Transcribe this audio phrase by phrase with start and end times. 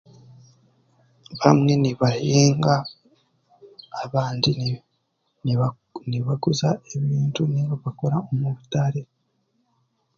[1.39, 2.75] Bamwe nibahinga
[4.03, 4.77] abandi niba
[5.43, 9.01] nibaku nibaguza ebintu ebi bakora omu butare